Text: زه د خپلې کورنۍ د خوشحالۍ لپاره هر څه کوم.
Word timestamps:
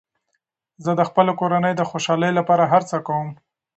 زه 0.83 0.91
د 0.99 1.01
خپلې 1.09 1.33
کورنۍ 1.39 1.73
د 1.77 1.81
خوشحالۍ 1.89 2.31
لپاره 2.39 2.63
هر 2.71 2.81
څه 2.89 2.97
کوم. 3.07 3.29